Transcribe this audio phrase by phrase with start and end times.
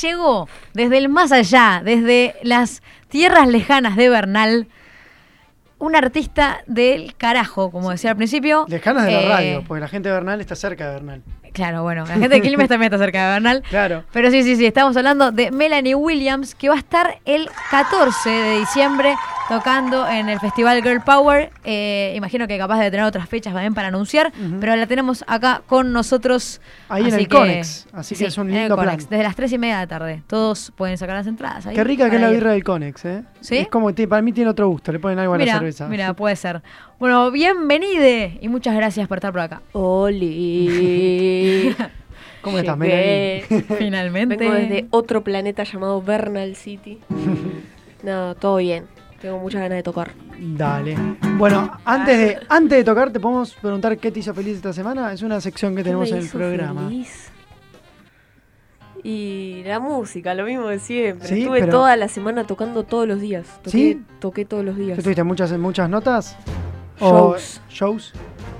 [0.00, 4.68] llegó desde el más allá, desde las tierras lejanas de Bernal,
[5.78, 8.66] un artista del carajo, como decía al principio.
[8.68, 11.22] Lejanas de la Eh, radio, porque la gente de Bernal está cerca de Bernal.
[11.52, 13.62] Claro, bueno, la gente de Quilmes también está cerca de Bernal.
[13.68, 14.04] Claro.
[14.12, 18.30] Pero sí, sí, sí, estamos hablando de Melanie Williams, que va a estar el 14
[18.30, 19.14] de diciembre
[19.48, 21.50] tocando en el Festival Girl Power.
[21.64, 25.62] Eh, imagino que capaz de tener otras fechas también para anunciar, pero la tenemos acá
[25.66, 26.60] con nosotros.
[26.88, 28.88] Ahí en así el Conex, así que es un en el lindo plan.
[28.88, 30.22] Conex, Desde las 3 y media de la tarde.
[30.26, 31.66] Todos pueden sacar las entradas.
[31.66, 32.36] ahí Qué rica que es la ir.
[32.36, 33.24] birra del Conex, ¿eh?
[33.40, 33.58] ¿Sí?
[33.58, 35.88] Es como, que para mí tiene otro gusto, le ponen algo a la cerveza.
[35.88, 36.62] mira, puede ser.
[36.98, 39.60] Bueno, bienvenide y muchas gracias por estar por acá.
[39.72, 41.74] Oli.
[42.42, 42.76] ¿Cómo estás.
[42.76, 43.42] Melanie?
[43.78, 44.36] Finalmente.
[44.36, 46.98] Vengo desde otro planeta llamado Bernal City.
[48.02, 48.84] no, todo bien.
[49.22, 50.10] Tengo muchas ganas de tocar.
[50.38, 50.96] Dale.
[51.38, 55.12] Bueno, antes de, antes de tocar, ¿te podemos preguntar qué te hizo feliz esta semana?
[55.12, 56.88] Es una sección que tenemos ¿Qué en el hizo programa.
[56.88, 57.30] feliz?
[59.04, 61.26] Y la música, lo mismo de siempre.
[61.28, 63.46] Sí, Estuve pero- toda la semana tocando todos los días.
[63.62, 64.02] Toqué, ¿Sí?
[64.20, 64.96] Toqué todos los días.
[64.96, 66.36] ¿Qué tuviste muchas, muchas notas?
[67.00, 67.60] Shows.
[67.66, 68.12] ¿O shows?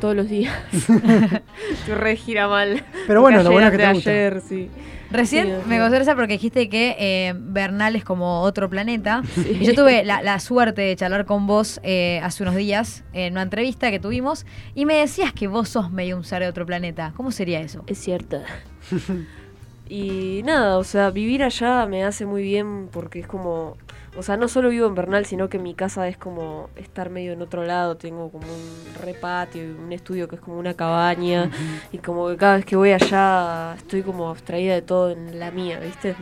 [0.03, 0.53] Todos los días.
[0.72, 2.83] Estoy re gira mal.
[3.06, 4.11] Pero bueno, lo bueno es que te gusta.
[4.11, 4.69] ayer, sí.
[5.12, 9.23] Recién Sí, me gustó esa porque dijiste que eh, Bernal es como otro planeta.
[9.61, 13.34] Y yo tuve la, la suerte de charlar con vos eh, hace unos días en
[13.34, 16.67] una entrevista que tuvimos y me decías que vos sos medio un ser de otro
[16.67, 17.12] planeta.
[17.17, 17.84] ¿Cómo sería eso?
[17.86, 18.42] Es cierto.
[19.89, 23.77] y nada, o sea, vivir allá me hace muy bien porque es como,
[24.14, 27.32] o sea, no solo vivo en Bernal, sino que mi casa es como estar medio
[27.32, 31.50] en otro lado, tengo como un repatio y un estudio que es como una cabaña.
[31.92, 35.50] Y como que cada vez que voy allá estoy como abstraída de todo en la
[35.50, 36.14] mía, ¿viste?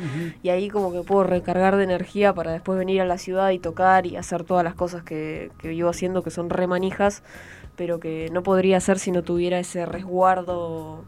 [0.42, 3.58] Y ahí como que puedo recargar de energía para después venir a la ciudad y
[3.58, 7.24] tocar y hacer todas las cosas que, que vivo haciendo que son re manijas,
[7.74, 11.04] pero que no podría hacer si no tuviera ese resguardo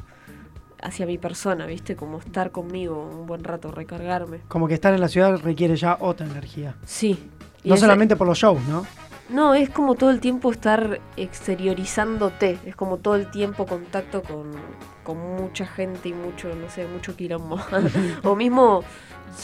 [0.82, 1.96] hacia mi persona, ¿viste?
[1.96, 4.40] Como estar conmigo un buen rato, recargarme.
[4.48, 6.74] Como que estar en la ciudad requiere ya otra energía.
[6.84, 7.30] Sí.
[7.62, 8.84] Y No ese- solamente por los shows, ¿no?
[9.30, 14.50] No, es como todo el tiempo estar exteriorizándote, es como todo el tiempo contacto con,
[15.04, 17.58] con mucha gente y mucho, no sé, mucho quilombo.
[18.24, 18.82] o mismo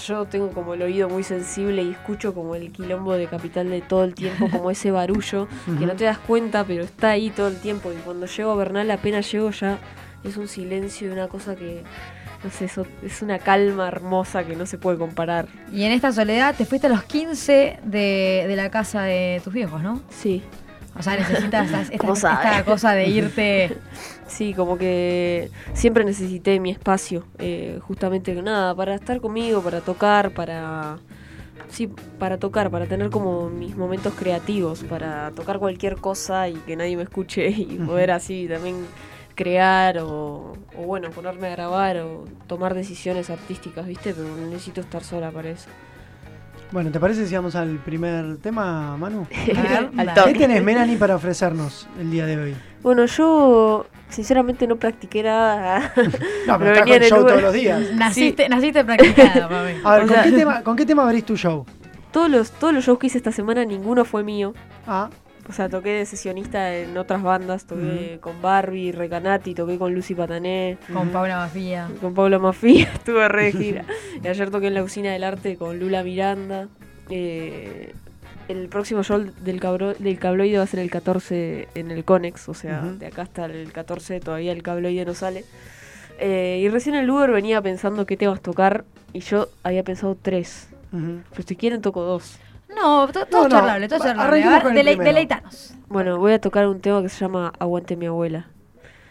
[0.06, 3.80] yo tengo como el oído muy sensible y escucho como el quilombo de Capital de
[3.80, 7.48] todo el tiempo, como ese barullo, que no te das cuenta, pero está ahí todo
[7.48, 7.90] el tiempo.
[7.92, 9.78] Y cuando llego a Bernal, apenas llego ya,
[10.24, 11.82] es un silencio y una cosa que,
[12.44, 15.48] no sé, eso- es una calma hermosa que no se puede comparar.
[15.72, 19.52] Y en esta soledad te fuiste a los 15 de, de la casa de tus
[19.52, 20.00] viejos, ¿no?
[20.10, 20.42] Sí.
[20.98, 23.76] O sea, necesitas esta, esta cosa de irte.
[24.28, 30.32] Sí, como que siempre necesité mi espacio, eh, justamente nada, para estar conmigo, para tocar,
[30.32, 30.98] para...
[31.70, 36.76] Sí, para tocar, para tener como mis momentos creativos, para tocar cualquier cosa y que
[36.76, 38.76] nadie me escuche y poder así también
[39.38, 44.12] crear o, o bueno, ponerme a grabar o tomar decisiones artísticas, ¿viste?
[44.12, 45.68] Pero necesito estar sola para eso.
[46.72, 49.26] Bueno, ¿te parece si vamos al primer tema, Manu?
[49.96, 50.12] Al.
[50.26, 52.56] ¿Qué tenés, Melanie, para ofrecernos el día de hoy?
[52.82, 55.92] Bueno, yo sinceramente no practiqué nada.
[56.46, 57.92] No, pero estás con show todos los días.
[57.94, 59.72] Naciste, naciste practicada, mami.
[59.84, 61.64] A ver, O ¿con, sea- qué tema, ¿con qué tema abrís tu show?
[62.10, 64.52] Todos los, todos los shows que hice esta semana, ninguno fue mío.
[64.86, 65.10] Ah,
[65.48, 70.14] O sea, toqué de sesionista en otras bandas, toqué con Barbie, Recanati, toqué con Lucy
[70.14, 71.88] Patané, Con Paula Mafia.
[72.00, 73.84] con Paula Mafia, estuve re de gira.
[74.22, 76.68] y ayer toqué en la Usina del Arte con Lula Miranda.
[77.08, 77.94] Eh,
[78.48, 82.48] el próximo show del, cabro, del cabloide va a ser el 14 en el Conex,
[82.48, 85.44] o sea, de acá hasta el 14 todavía el cabloide no sale.
[86.18, 90.68] Eh, y recién el Uber venía pensando qué temas tocar y yo había pensado tres.
[90.90, 92.38] Pero si quieren toco dos.
[92.80, 94.42] No, to- todo No, no, charlable, todo charlable.
[94.44, 95.74] A ver, dele- deleitanos.
[95.88, 98.46] Bueno, voy a tocar un tema que se llama Aguante mi abuela.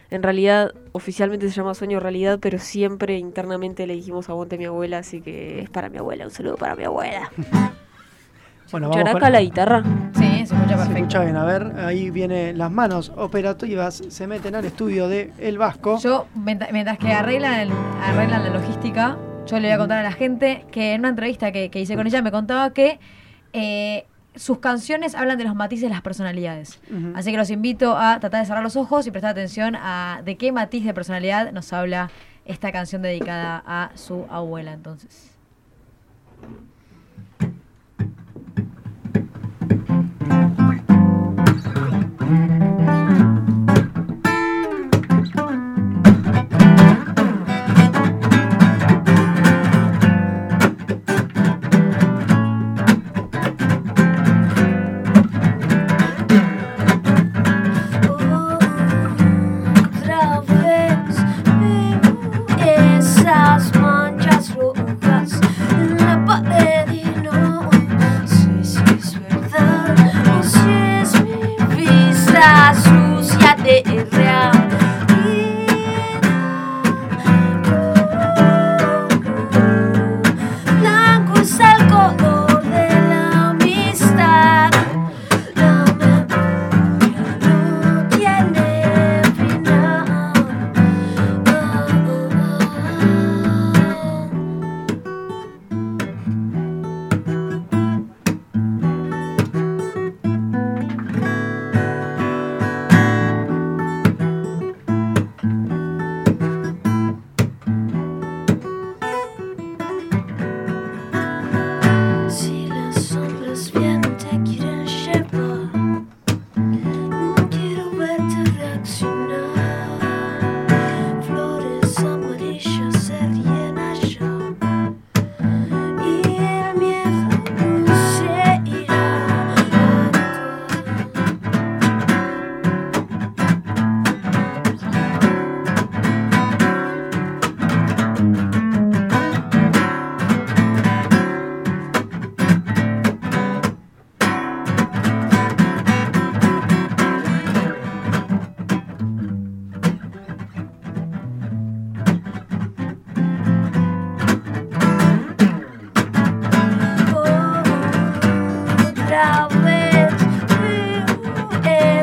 [0.10, 5.00] En realidad, oficialmente se llama Sueño Realidad, pero siempre internamente le dijimos Aguante mi abuela,
[5.00, 7.30] así que es para mi abuela, un saludo para mi abuela.
[8.70, 9.32] Bueno, ¿Escuchará vamos acá con...
[9.34, 9.84] la guitarra?
[10.14, 10.98] Sí, se escucha Se perfecto.
[10.98, 15.58] escucha bien, a ver, ahí vienen las manos operativas, se meten al estudio de El
[15.58, 15.98] Vasco.
[16.00, 17.72] Yo, mientras mientras que arreglan, el-
[18.04, 21.54] arreglan la logística, yo le voy a contar a la gente que en una entrevista
[21.54, 23.00] que, que hice con ella me contaba que
[23.54, 24.06] eh,
[24.36, 26.80] sus canciones hablan de los matices de las personalidades.
[27.16, 30.38] Así que los invito a tratar de cerrar los ojos y prestar atención a de
[30.38, 32.12] qué matiz de personalidad nos habla
[32.46, 35.32] esta canción dedicada a su abuela entonces.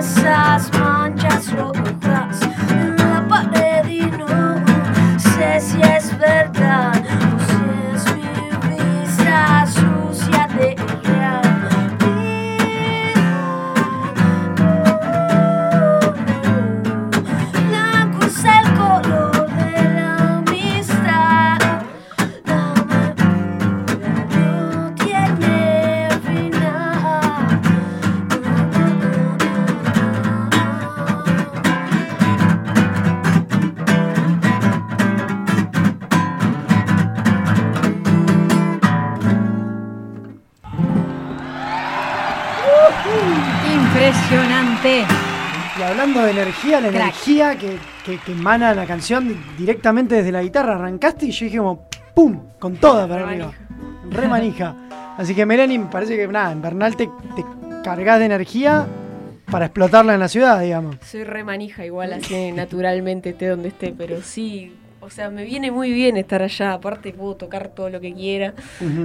[0.04, 0.93] size.
[46.14, 47.02] Hablando de energía, la Crack.
[47.02, 51.58] energía que, que, que emana la canción directamente desde la guitarra, arrancaste y yo dije
[51.58, 52.40] como ¡pum!
[52.58, 53.52] con toda para arriba.
[54.10, 54.76] Re manija.
[55.16, 57.44] Así que Melanie, me parece que nada, en Bernal te, te
[57.82, 58.86] cargas de energía
[59.50, 60.96] para explotarla en la ciudad, digamos.
[61.04, 64.74] Soy re manija igual así naturalmente esté donde esté, pero sí,
[65.04, 68.54] o sea, me viene muy bien estar allá, aparte puedo tocar todo lo que quiera.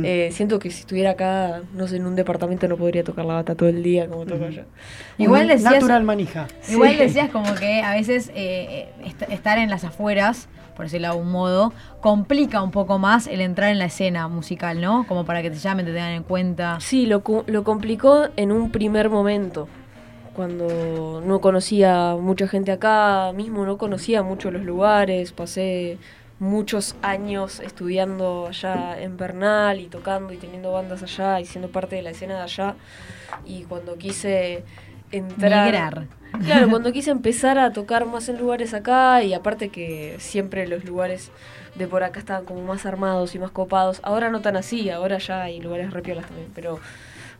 [0.03, 3.35] Eh, siento que si estuviera acá, no sé, en un departamento no podría tocar la
[3.35, 4.65] bata todo el día como toco allá.
[5.17, 6.47] Igual decías- Natural manija.
[6.69, 6.97] Igual Sí.
[6.97, 11.13] decías como que a veces eh, eh, est- estar en las afueras, por decirlo de
[11.13, 15.05] algún modo, complica un poco más el entrar en la escena musical, ¿no?
[15.07, 16.77] Como para que te llamen, te tengan en cuenta.
[16.79, 19.67] Sí, lo, cu- lo complicó en un primer momento,
[20.35, 25.97] cuando no conocía mucha gente acá, mismo no conocía mucho los lugares, pasé
[26.39, 31.97] muchos años estudiando allá en Bernal y tocando y teniendo bandas allá y siendo parte
[31.97, 32.75] de la escena de allá.
[33.45, 34.63] Y cuando quise
[35.11, 35.65] entrar...
[35.65, 36.07] Migrar.
[36.43, 40.85] Claro, cuando quise empezar a tocar más en lugares acá y aparte que siempre los
[40.85, 41.31] lugares
[41.75, 45.17] de por acá estaban como más armados y más copados, ahora no tan así, ahora
[45.17, 46.79] ya hay lugares repiolas también, pero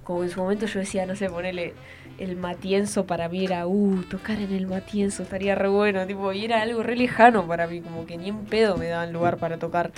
[0.03, 1.73] como en su momento yo decía, no sé, ponerle
[2.19, 6.45] el Matienzo para mí era, uh, tocar en el Matienzo estaría re bueno, tipo, y
[6.45, 9.57] era algo re lejano para mí, como que ni en pedo me daban lugar para
[9.57, 9.91] tocar.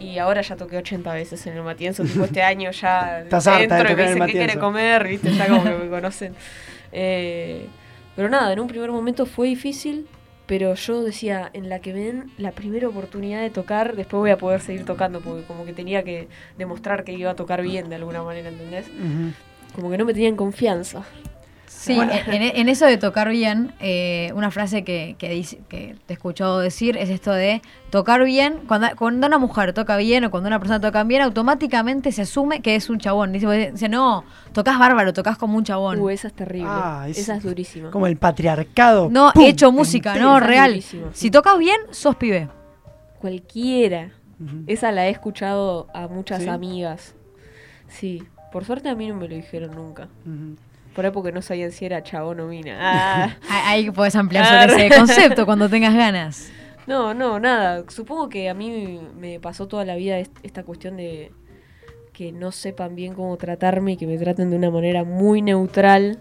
[0.00, 3.82] Y ahora ya toqué 80 veces en el Matienzo, tipo este año ya Estás harta
[3.82, 4.60] de y me en el dicen qué quiere Matienzo".
[4.60, 6.34] comer, viste, ya como que me conocen.
[6.92, 7.66] Eh,
[8.16, 10.06] pero nada, en un primer momento fue difícil,
[10.46, 14.30] pero yo decía, en la que me den la primera oportunidad de tocar, después voy
[14.30, 17.88] a poder seguir tocando, porque como que tenía que demostrar que iba a tocar bien
[17.88, 18.86] de alguna manera, ¿entendés?
[19.74, 21.04] Como que no me tenían confianza.
[21.84, 25.96] Sí, en, en- en eso de tocar bien, eh, una frase que, que, dice, que
[26.06, 27.60] te he escuchado decir es esto de
[27.90, 28.60] tocar bien.
[28.66, 32.60] Cuando, cuando una mujer toca bien o cuando una persona toca bien, automáticamente se asume
[32.62, 33.32] que es un chabón.
[33.32, 36.00] Dice, dice, no, tocas bárbaro, tocas como un chabón.
[36.00, 36.68] Uh, esa es terrible.
[36.70, 37.90] Ah, es- esa es durísima.
[37.90, 39.08] Como el patriarcado.
[39.10, 39.44] no, ¡pum!
[39.44, 40.30] hecho música, entero.
[40.30, 40.82] no, real.
[41.12, 42.48] Si tocas bien, sos pibe.
[43.20, 44.10] Cualquiera.
[44.66, 46.48] Esa la he escuchado a muchas ¿Sí?
[46.48, 47.14] amigas.
[47.88, 48.22] Sí.
[48.52, 50.08] Por suerte a mí no me lo dijeron nunca.
[50.26, 50.56] Ujú.
[50.94, 52.78] Por ahí porque no sabían si era chabón o mina.
[53.48, 53.68] Ah.
[53.70, 56.50] Ahí podés ampliar Ah, sobre ese concepto cuando tengas ganas.
[56.86, 57.82] No, no, nada.
[57.88, 61.32] Supongo que a mí me pasó toda la vida est- esta cuestión de
[62.12, 66.18] que no sepan bien cómo tratarme y que me traten de una manera muy neutral,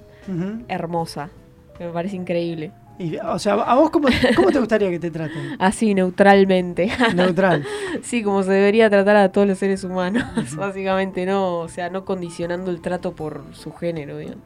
[0.69, 1.29] hermosa.
[1.77, 2.71] Que me parece increíble.
[2.99, 5.55] Y, o sea, ¿a vos cómo, cómo te gustaría que te traten?
[5.59, 6.91] Así, neutralmente.
[7.15, 7.65] Neutral.
[8.03, 10.23] sí, como se debería tratar a todos los seres humanos,
[10.55, 14.43] básicamente, no, o sea, no condicionando el trato por su género, digamos.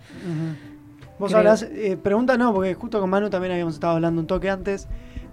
[1.20, 1.40] Vos Creo.
[1.40, 4.88] hablás, eh, pregunta no, porque justo con Manu también habíamos estado hablando un toque antes.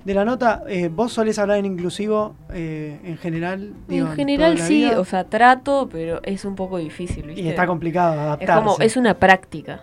[0.04, 3.72] De la nota, eh, ¿vos solés hablar en inclusivo eh, en general?
[3.88, 5.00] Digo, en general sí, vida?
[5.00, 7.40] o sea, trato, pero es un poco difícil, ¿viste?
[7.40, 8.64] Y está complicado es adaptarse.
[8.64, 9.80] como, es una práctica.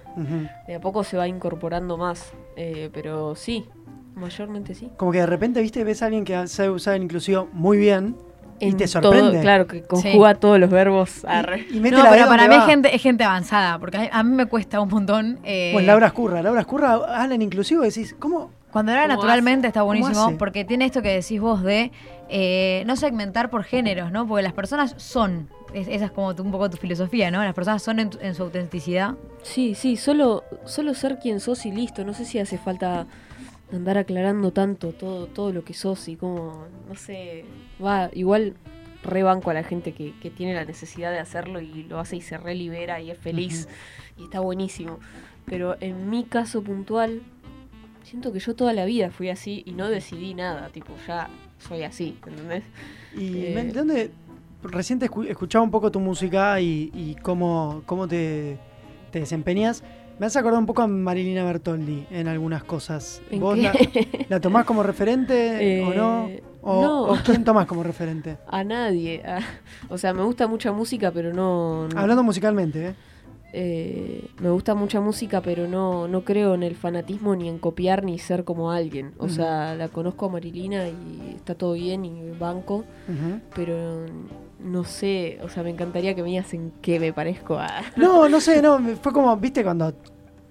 [0.67, 3.65] De a poco se va incorporando más, eh, pero sí,
[4.15, 4.89] mayormente sí.
[4.97, 8.15] Como que de repente, viste, ves a alguien que sabe usar el inclusivo muy bien
[8.59, 9.41] y te todo- sorprende.
[9.41, 11.25] claro, que conjuga todos los verbos.
[11.25, 11.65] arre.
[11.71, 14.19] Y, y mete No, la pero para mí es gente, es gente avanzada, porque a,
[14.19, 15.39] a mí me cuesta un montón.
[15.43, 16.41] eh, Bueno, Laura Escurra.
[16.43, 18.51] Laura Escurra habla en inclusivo y decís, ¿cómo?
[18.71, 21.91] Cuando habla ¿Cómo naturalmente está ¿Cómo buenísimo, porque tiene esto que decís vos de
[22.33, 24.25] eh, no segmentar por géneros, ¿no?
[24.25, 27.43] Porque las personas son, es- esa es como tu- un poco tu filosofía, ¿no?
[27.43, 29.15] Las personas son en su autenticidad.
[29.43, 32.05] Sí, sí, solo, solo ser quien sos y listo.
[32.05, 33.05] No sé si hace falta
[33.73, 37.43] andar aclarando tanto todo, todo lo que sos y como, no sé,
[37.83, 38.55] va, igual
[39.03, 42.21] rebanco a la gente que, que tiene la necesidad de hacerlo y lo hace y
[42.21, 43.67] se relibera y es feliz
[44.17, 44.99] y está buenísimo.
[45.45, 47.21] Pero en mi caso puntual,
[48.03, 51.29] siento que yo toda la vida fui así y no decidí nada, tipo, ya
[51.59, 52.63] soy así, ¿entendés?
[53.15, 53.63] Y Eh.
[53.65, 54.11] ¿de dónde?
[54.63, 58.57] Recién te escu- escuchaba un poco tu música y, y cómo, cómo te,
[59.11, 59.83] te desempeñas.
[60.19, 63.23] Me has acordado un poco a Marilina Bertoldi en algunas cosas.
[63.31, 63.73] ¿En ¿Vos la,
[64.29, 66.27] la tomás como referente o no?
[66.27, 67.01] Eh, O, no.
[67.05, 68.37] o quién tomás como referente?
[68.47, 69.23] A nadie.
[69.25, 69.39] a-
[69.89, 71.87] o sea, me gusta mucha música, pero no...
[71.87, 72.93] no- Hablando musicalmente, ¿eh?
[73.53, 78.03] Eh, me gusta mucha música, pero no, no creo en el fanatismo ni en copiar
[78.03, 79.13] ni ser como alguien.
[79.17, 82.85] O sea, la conozco a Marilina y está todo bien y banco,
[83.53, 84.05] pero
[84.59, 87.81] no sé, o sea, me encantaría que me digas en qué me parezco a...
[87.97, 89.93] No, no sé, no, fue como, viste, cuando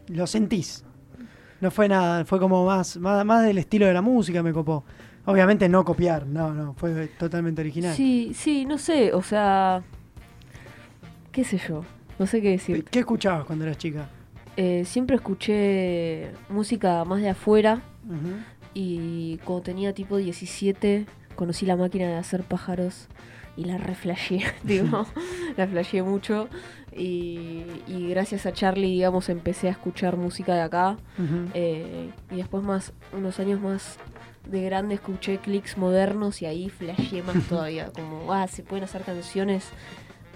[0.08, 0.84] lo sentís.
[1.60, 4.84] No fue nada, fue como más, más, más del estilo de la música me copó.
[5.26, 7.94] Obviamente no copiar, no, no, fue totalmente original.
[7.94, 9.82] Sí, sí, no sé, o sea,
[11.30, 11.84] qué sé yo,
[12.20, 12.84] no sé qué decir.
[12.84, 14.06] ¿Qué escuchabas cuando eras chica?
[14.54, 17.80] Eh, siempre escuché música más de afuera
[18.74, 23.08] y cuando tenía tipo 17 conocí la máquina de hacer pájaros
[23.56, 25.06] y la reflasheé, digo,
[25.56, 26.48] la flasheé mucho.
[26.94, 30.98] Y, y gracias a Charlie, digamos, empecé a escuchar música de acá.
[31.54, 33.96] Eh, y después más, unos años más
[34.46, 37.90] de grande escuché clics modernos y ahí flasheé más todavía.
[37.92, 39.70] Como, ah, se pueden hacer canciones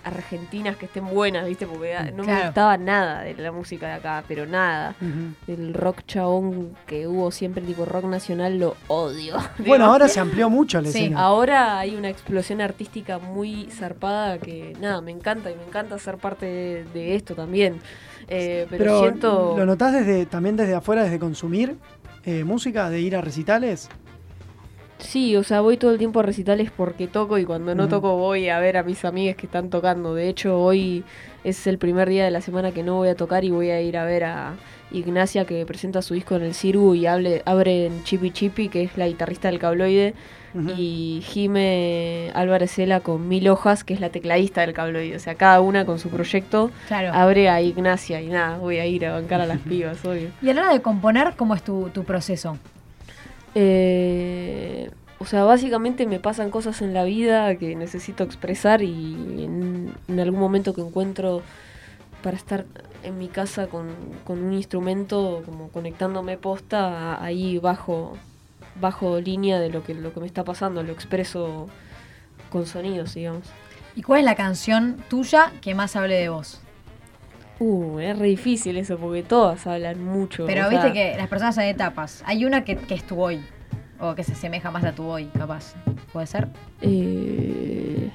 [0.05, 1.67] argentinas que estén buenas, ¿viste?
[1.67, 4.95] Porque ah, no me gustaba nada de la música de acá, pero nada.
[5.01, 5.53] Ujú.
[5.53, 9.37] El rock chabón que hubo siempre, tipo rock nacional, lo odio.
[9.67, 11.21] Bueno, ahora se amplió mucho la Sí, escena.
[11.21, 16.19] Ahora hay una explosión artística muy zarpada que, nada, me encanta y me encanta ser
[16.19, 17.81] parte de, de esto también.
[18.29, 19.55] Eh, pero, Pero siento...
[19.57, 21.77] ¿lo notás desde, también desde afuera, desde consumir
[22.25, 23.89] eh, música, de ir a recitales?
[25.05, 28.17] Sí, o sea, voy todo el tiempo a recitales porque toco y cuando no toco
[28.17, 30.15] voy a ver a mis amigas que están tocando.
[30.15, 31.05] De hecho, hoy
[31.45, 33.81] es el primer día de la semana que no voy a tocar y voy a
[33.81, 34.55] ir a ver a
[34.93, 38.83] Ignacia que presenta su disco en el Cirgu y hable, abre en Chipi Chipi, que
[38.85, 40.15] es la guitarrista del cabloide,
[40.77, 45.17] y Jime Álvarez Cela con Mil Hojas, que es la tecladista del cabloide.
[45.17, 47.11] O sea, cada una con su proyecto Claro.
[47.13, 50.29] abre a Ignacia y nada, voy a ir a bancar a las pibas, obvio.
[50.41, 52.57] Y a la hora de componer, ¿cómo es tu, tu proceso?
[53.55, 60.21] Eh, o sea, básicamente me pasan cosas en la vida que necesito expresar y en,
[60.21, 61.43] algún momento que encuentro
[62.23, 62.67] para estar
[63.03, 63.89] en mi casa con,
[64.25, 68.17] con un instrumento, como conectándome posta, ahí bajo,
[68.81, 71.69] bajo línea de lo que, lo que me está pasando, lo expreso
[72.51, 73.49] con sonidos, digamos.
[73.97, 76.64] ¿Y cuál es la canción tuya que más hable de vos?
[77.61, 80.47] Uh, es re difícil eso porque todas hablan mucho.
[80.47, 82.23] Pero viste sea, que las personas hay etapas.
[82.27, 83.41] Hay una que, que es tu hoy.
[84.01, 85.75] O que se asemeja más a tu hoy, capaz.
[86.13, 86.49] ¿Puede ser?
[86.83, 88.11] Eh,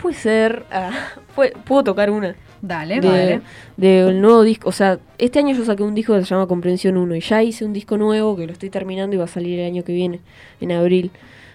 [0.00, 0.66] puede ser.
[0.70, 0.92] ah,
[1.64, 2.36] puedo tocar una.
[2.60, 3.40] Dale, de, vale.
[3.76, 4.68] del nuevo disco.
[4.68, 7.42] O sea, este año yo saqué un disco que se llama Comprensión 1 y ya
[7.42, 9.92] hice un disco nuevo que lo estoy terminando y va a salir el año que
[9.92, 10.20] viene,
[10.60, 11.10] en abril.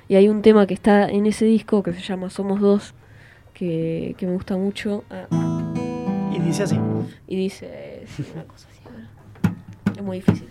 [0.07, 2.93] Y hay un tema que está en ese disco que se llama Somos Dos,
[3.53, 5.03] que, que me gusta mucho.
[5.09, 5.70] Ah,
[6.45, 6.79] dice así.
[7.27, 8.81] y dice una cosa así.
[8.87, 9.97] a ver.
[9.97, 10.47] Es muy difícil.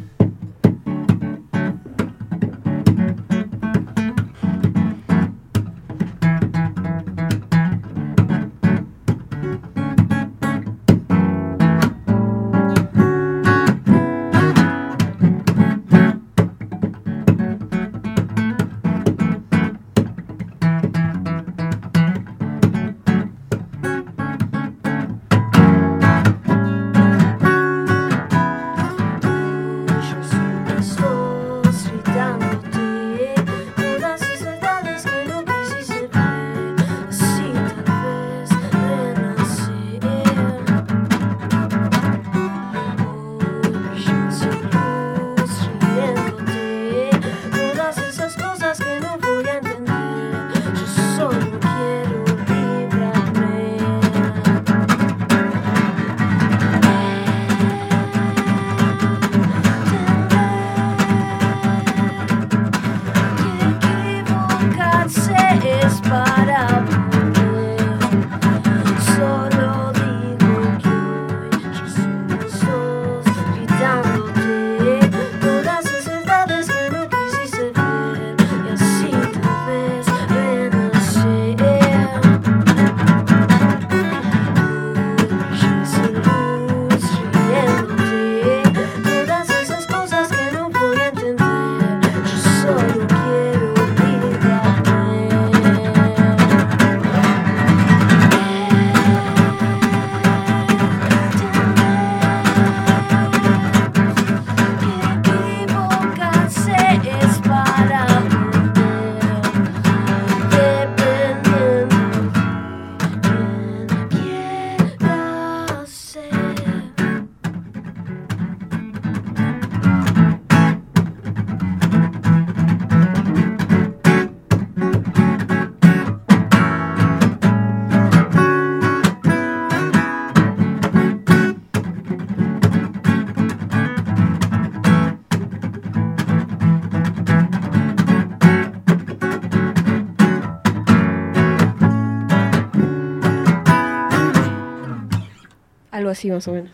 [146.10, 146.70] Algo así más o menos.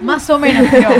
[0.00, 0.90] Más o menos, pero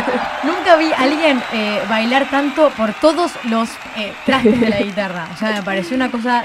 [0.43, 5.29] nunca vi a alguien eh, bailar tanto por todos los eh, trastes de la guitarra.
[5.33, 6.45] O sea, me pareció una cosa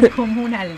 [0.00, 0.70] descomunal.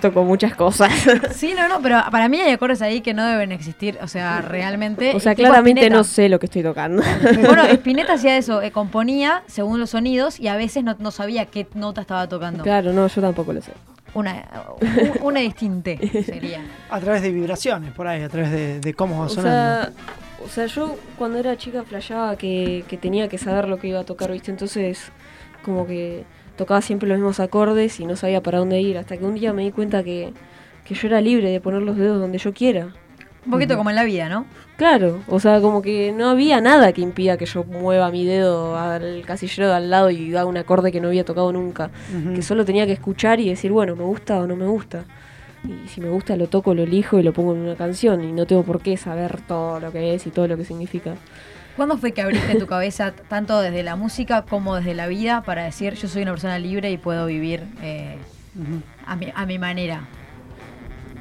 [0.00, 0.92] Toco muchas cosas.
[1.34, 3.98] Sí, no, no, pero para mí hay acordes ahí que no deben existir.
[4.02, 5.12] O sea, realmente.
[5.14, 5.96] o sea, claramente Spinetta.
[5.96, 7.02] no sé lo que estoy tocando.
[7.40, 11.46] Bueno, Spinetta hacía eso, eh, componía según los sonidos y a veces no, no sabía
[11.46, 12.62] qué nota estaba tocando.
[12.62, 13.72] claro, no, yo tampoco lo sé.
[14.16, 14.44] Una,
[14.80, 16.60] un- una distinte sería.
[16.90, 19.84] A través de vibraciones, por ahí, a través de, de cómo va O sonando.
[19.84, 19.92] sea,
[20.44, 24.00] o sea, yo cuando era chica flasheaba que, que tenía que saber lo que iba
[24.00, 24.50] a tocar, ¿viste?
[24.50, 25.10] Entonces,
[25.64, 26.24] como que
[26.56, 28.98] tocaba siempre los mismos acordes y no sabía para dónde ir.
[28.98, 30.32] Hasta que un día me di cuenta que,
[30.84, 32.88] que yo era libre de poner los dedos donde yo quiera.
[33.46, 34.44] Un poquito como en la vida, ¿no?
[34.76, 38.76] Claro, o sea, como que no había nada que impida que yo mueva mi dedo
[38.76, 41.90] al casillero de al lado y haga un acorde que no había tocado nunca.
[42.34, 45.04] Que solo tenía que escuchar y decir, bueno, me gusta o no me gusta.
[45.64, 48.24] Y si me gusta lo toco, lo elijo y lo pongo en una canción.
[48.24, 51.14] Y no tengo por qué saber todo lo que es y todo lo que significa.
[51.76, 55.64] ¿Cuándo fue que abriste tu cabeza tanto desde la música como desde la vida para
[55.64, 58.16] decir yo soy una persona libre y puedo vivir eh,
[59.06, 60.08] a, mi, a mi manera?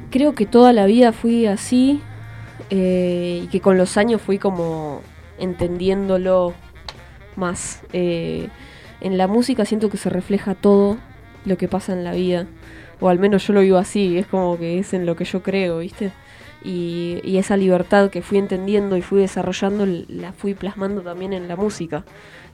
[0.10, 2.02] Creo que toda la vida fui así
[2.70, 5.02] eh, y que con los años fui como
[5.38, 6.54] entendiéndolo
[7.36, 7.82] más.
[7.94, 8.50] Eh,
[9.02, 10.98] en la música siento que se refleja todo
[11.46, 12.48] lo que pasa en la vida,
[13.00, 15.44] o al menos yo lo vivo así, es como que es en lo que yo
[15.44, 16.12] creo, ¿viste?
[16.64, 21.56] Y, esa libertad que fui entendiendo y fui desarrollando la fui plasmando también en la
[21.56, 22.06] música.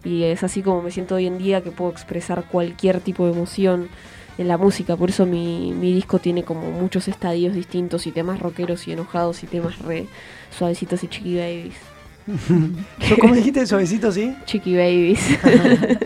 [0.04, 3.32] Y es así como me siento hoy en día que puedo expresar cualquier tipo de
[3.32, 3.90] emoción
[4.42, 4.96] en la música.
[4.98, 9.44] Por eso mi, mi disco tiene como muchos estadios distintos y temas rockeros y enojados
[9.44, 10.08] y temas re
[10.58, 11.76] suavecitos y chiqui babies.
[13.22, 13.66] ¿Cómo dijiste?
[13.66, 14.36] Suavecito, sí.
[14.46, 15.20] Chiqui babies.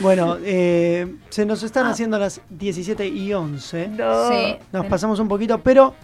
[0.00, 1.90] Bueno, eh, se nos están Ah.
[1.90, 3.90] haciendo las 17 y 11.
[3.94, 4.56] Sí.
[4.72, 5.94] Nos pasamos un poquito, pero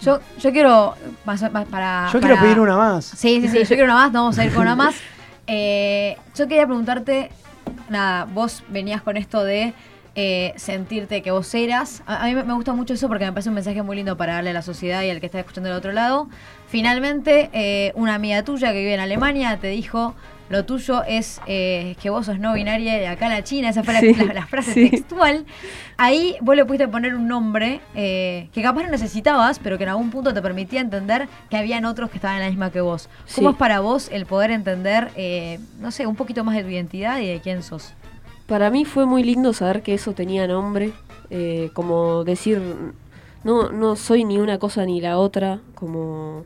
[0.00, 0.94] Yo, yo quiero
[1.26, 2.08] más, más para.
[2.12, 3.04] yo quiero pedir una más.
[3.04, 4.94] Sí, sí, sí, yo quiero una más, no vamos a ir con una más.
[5.46, 7.30] Eh, yo quería preguntarte,
[7.90, 9.74] nada, vos venías con esto de
[10.14, 12.02] eh, sentirte que vos eras.
[12.06, 14.34] A, a mí me gusta mucho eso porque me parece un mensaje muy lindo para
[14.34, 16.28] darle a la sociedad y al que está escuchando del otro lado.
[16.68, 20.14] Finalmente, eh, una amiga tuya que vive en Alemania te dijo,
[20.50, 23.94] lo tuyo es eh, que vos sos no binaria y acá la China, esa fue
[23.94, 24.90] la, Sí, la- la frase sí.
[24.90, 25.46] textual.
[25.96, 29.90] Ahí vos le pudiste poner un nombre eh, que capaz no necesitabas, pero que en
[29.90, 33.08] algún punto te permitía entender que habían otros que estaban en la misma que vos.
[33.34, 33.52] ¿Cómo Sí.
[33.54, 37.20] es para vos el poder entender, eh, no sé, un poquito más de tu identidad
[37.20, 37.94] y de quién sos?
[38.46, 40.92] Para mí fue muy lindo saber que eso tenía nombre,
[41.30, 42.60] eh, como decir,
[43.42, 46.44] no, no soy ni una cosa ni la otra, como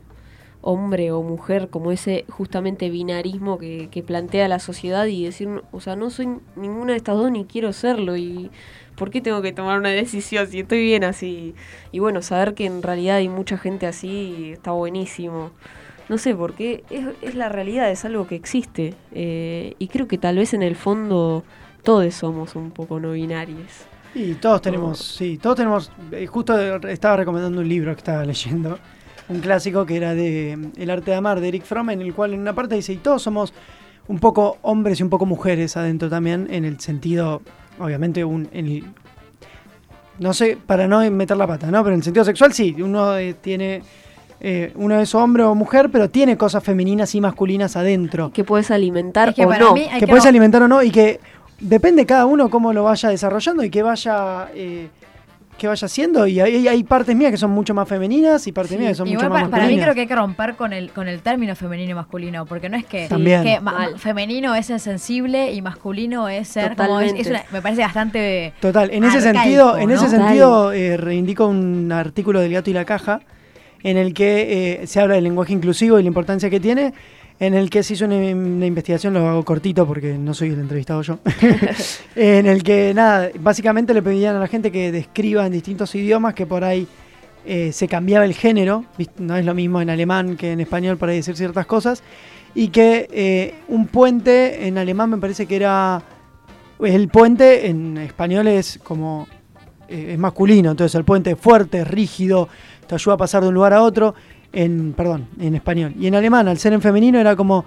[0.61, 5.95] hombre o mujer, como ese justamente binarismo que, plantea la sociedad y decir, o sea,
[5.95, 8.49] no soy ninguna de estas dos ni quiero serlo y
[8.95, 11.53] ¿por qué tengo que tomar una decisión si estoy bien así?
[11.91, 15.51] Y bueno, saber que en realidad hay mucha gente así está buenísimo.
[16.09, 18.95] No sé, porque es, es la realidad, es algo que existe.
[19.13, 21.43] eh, y creo que tal vez en el fondo
[21.83, 23.67] todos somos un poco no binarios.
[24.15, 25.91] Y todos tenemos, sí, todos tenemos.
[26.11, 28.79] eh, justo estaba recomendando un libro que estaba leyendo,
[29.29, 32.13] un clásico que era de mm, El arte de amar de Eric Fromm, en el
[32.13, 33.53] cual en una parte dice, y todos somos
[34.07, 37.43] un poco hombres y un poco mujeres adentro también, en el sentido,
[37.79, 38.83] obviamente, un, en el-
[40.17, 41.81] no sé, para no meter la pata, ¿no?
[41.83, 43.81] Pero en el sentido sexual sí, uno eh, tiene,
[44.41, 48.69] eh, uno es hombre o mujer, pero tiene cosas femeninas y masculinas adentro Que puedes
[48.71, 49.73] alimentar Es que o no.
[49.75, 51.19] que que puedes no- alimentar o no y que
[51.59, 54.87] depende cada uno cómo lo vaya desarrollando y que vaya eh,
[55.57, 58.71] que vaya haciendo y hay, hay partes mías que son mucho más femeninas y partes
[58.71, 59.85] Sí, mías que son Igual mucho más para, para mí masculinas.
[59.87, 62.77] creo que hay que romper con el, con el término femenino y masculino, porque no
[62.77, 63.43] es que, También.
[63.97, 67.21] femenino es ser sensible y masculino es ser como es, Totalmente.
[67.21, 71.91] es una- me parece bastante Total, en ese sentido, en ese sentido eh, reivindico un
[71.91, 73.19] artículo del gato y la caja
[73.83, 76.93] en el que eh, se habla del lenguaje inclusivo y la importancia que tiene,
[77.39, 80.59] en el que se hizo una, una investigación, lo hago cortito porque no soy el
[80.59, 81.19] entrevistado yo,
[82.15, 86.33] en el que nada, básicamente le pedían a la gente que describa en distintos idiomas
[86.33, 86.87] que por ahí
[87.45, 88.85] eh, se cambiaba el género,
[89.17, 92.03] no es lo mismo en alemán que en español para decir ciertas cosas,
[92.53, 96.01] y que eh, un puente en alemán me parece que era
[96.81, 99.27] el puente en español es como
[99.87, 102.49] eh, es masculino, entonces el puente es fuerte, rígido,
[102.85, 104.13] te ayuda a pasar de un lugar a otro,
[104.53, 105.93] en, perdón, en español.
[105.99, 107.65] Y en alemán, al ser en femenino, era como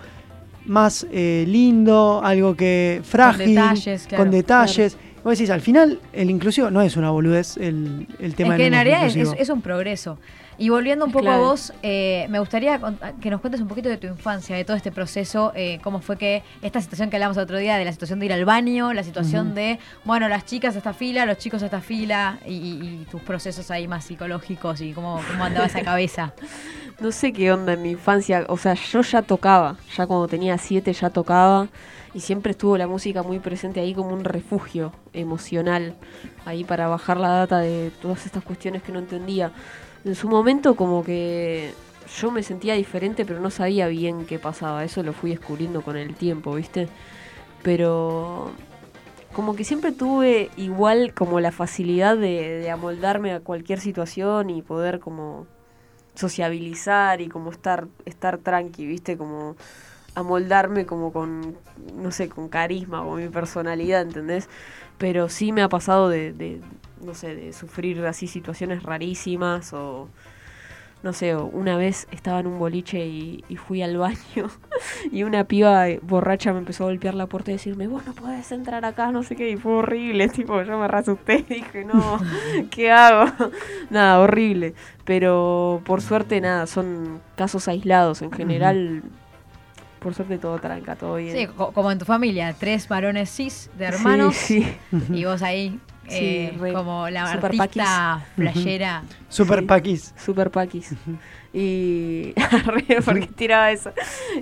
[0.66, 4.96] más eh, lindo, algo que frágil, detalles, claro, con detalles.
[5.24, 8.64] Vos decís, al final, el inclusivo no es una boludez el, el tema Es que
[8.64, 9.34] del en realidad es, inclusivo.
[9.36, 10.18] es- es un progreso.
[10.58, 11.44] Y volviendo un poco Claro.
[11.44, 12.78] a vos, eh, me gustaría
[13.20, 16.18] que nos cuentes un poquito de tu infancia, de todo este proceso, eh, cómo fue
[16.18, 18.92] que esta situación que hablamos el otro día, de la situación de ir al baño,
[18.92, 22.52] la situación de, bueno, las chicas a esta fila, los chicos a esta fila, y,
[22.52, 26.32] y- y tus procesos ahí más psicológicos y cómo, cómo andaba esa cabeza.
[27.00, 28.44] No sé qué onda en mi infancia.
[28.48, 29.76] O sea, yo ya tocaba.
[29.96, 31.66] Ya cuando tenía siete ya tocaba.
[32.14, 35.94] Y siempre estuvo la música muy presente ahí como un refugio emocional.
[36.44, 39.52] Ahí para bajar la data de todas estas cuestiones que no entendía.
[40.04, 41.72] En su momento como que
[42.20, 44.84] yo me sentía diferente pero no sabía bien qué pasaba.
[44.84, 46.88] Eso lo fui descubriendo con el tiempo, ¿viste?
[47.62, 48.52] Pero
[49.32, 55.00] como que siempre tuve igual como la facilidad de, amoldarme a cualquier situación y poder
[55.00, 55.46] como
[56.14, 59.56] sociabilizar y como estar, estar tranqui, viste, como
[60.14, 61.56] amoldarme como con,
[61.94, 64.48] no sé, con carisma, con mi personalidad, ¿entendés?
[64.98, 66.60] Pero sí me ha pasado de, de
[67.02, 70.08] no sé, de sufrir así situaciones rarísimas o
[71.02, 74.48] no sé, o una vez estaba en un boliche y, y fui al baño
[75.10, 78.12] y una piba eh, borracha me empezó a golpear la puerta y decirme, vos no
[78.12, 81.84] podés entrar acá, no sé qué, y fue horrible, tipo, yo me rasusté y dije,
[81.84, 82.20] no,
[82.70, 83.32] ¿qué hago?
[83.90, 89.02] nada, horrible, pero por suerte nada, son casos aislados, en general,
[90.02, 91.36] por suerte todo tranca, todo bien.
[91.36, 94.98] Sí, co- como en tu familia, tres varones cis de hermanos Sí, sí.
[95.14, 96.72] y vos ahí eh, re.
[96.72, 99.02] como la Super artista playera.
[99.28, 99.66] Super Sí.
[99.66, 100.14] paquis.
[100.16, 100.94] Super paquis.
[101.54, 102.32] Y.
[103.04, 103.92] Porque tiraba eso.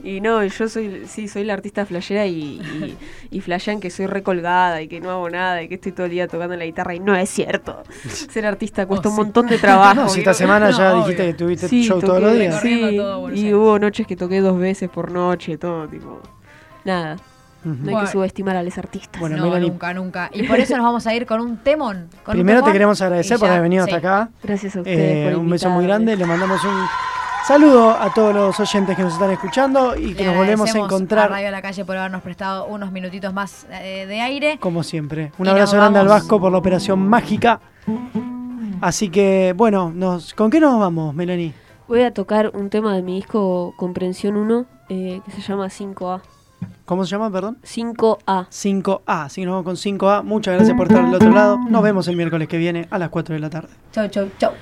[0.04, 2.96] Y no, yo soy, sí, soy la artista flashera y, y,
[3.30, 6.12] y flashean que soy recolgada y que no hago nada y que estoy todo el
[6.12, 6.94] día tocando la guitarra.
[6.94, 7.82] Y no es cierto.
[8.08, 9.22] Ser artista cuesta Oh, un sí.
[9.22, 9.94] montón de trabajo.
[10.02, 11.02] No, si esta semana No, ya obvio.
[11.02, 12.60] dijiste que tuviste Sí, show todos los días.
[12.60, 16.20] Sí, todo y hubo noches que toqué dos veces por noche, todo, tipo.
[16.84, 17.16] Nada.
[17.64, 18.00] No hay Bueno.
[18.00, 19.20] que subestimar a los artistas.
[19.20, 20.30] Bueno, no, Melanie- nunca, nunca.
[20.32, 22.08] Y por eso nos vamos a ir con un temón.
[22.24, 23.90] con un Primero te queremos agradecer por haber venido sí.
[23.92, 24.30] hasta acá.
[24.42, 25.28] Gracias a ustedes.
[25.28, 26.16] Eh, por un beso muy grande.
[26.16, 26.84] Le mandamos un
[27.46, 30.78] saludo a todos los oyentes que nos están escuchando y que Le nos volvemos a
[30.78, 34.58] encontrar Radio de la Calle por habernos prestado unos minutitos más eh, de aire.
[34.58, 35.32] como siempre.
[35.38, 36.08] Un Y abrazo grande al.
[36.08, 37.60] Vasco por la operación mágica.
[38.80, 41.52] Así que, bueno, nos, ¿con qué nos vamos, Melanie?
[41.88, 46.20] Voy a tocar un tema de mi disco Comprensión 1 eh, que se llama 5A.
[46.84, 47.58] ¿Cómo se llama, perdón?
[47.62, 48.48] 5A.
[48.48, 49.02] 5A.
[49.06, 50.24] Así que nos vamos con 5A.
[50.24, 51.58] Muchas gracias por estar del otro lado.
[51.68, 53.68] Nos vemos el miércoles que viene a las 4 de la tarde.
[53.92, 54.52] Chau, chau, chau.